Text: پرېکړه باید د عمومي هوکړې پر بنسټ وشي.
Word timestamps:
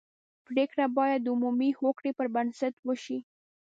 پرېکړه 0.47 0.85
باید 0.97 1.19
د 1.23 1.27
عمومي 1.35 1.71
هوکړې 1.79 2.11
پر 2.17 2.27
بنسټ 2.35 2.75
وشي. 2.87 3.19